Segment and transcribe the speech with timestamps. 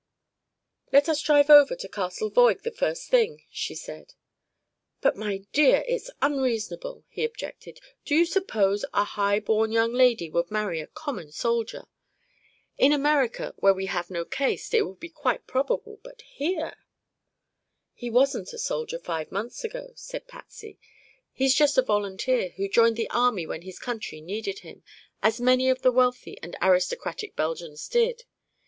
[0.91, 4.15] "Let us drive over to Castle Voig the first thing," she said.
[4.99, 7.79] "But, my dear, it's unreasonable," he objected.
[8.03, 11.83] "Do you suppose a high born young lady would marry a common soldier?
[12.79, 16.77] In America, where we have no caste, it would be quite probable, but here"
[17.93, 20.79] "He wasn't a soldier five months ago," said Patsy.
[21.31, 24.83] "He's just a volunteer, who joined the army when his country needed him,
[25.21, 28.23] as many of the wealthy and aristocratic Belgians did.